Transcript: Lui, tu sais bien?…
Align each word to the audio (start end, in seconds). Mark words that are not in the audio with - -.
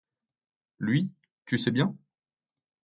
Lui, 0.79 1.11
tu 1.45 1.59
sais 1.59 1.69
bien?… 1.69 1.95